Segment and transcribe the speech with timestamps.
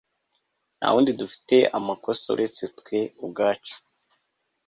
[0.77, 3.75] Nta wundi dufite amakosa uretse twe ubwacu